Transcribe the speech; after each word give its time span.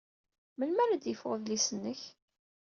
Melmi 0.57 0.81
ara 0.83 1.01
d-yeffeɣ 1.01 1.31
udlis-nnek? 1.35 2.01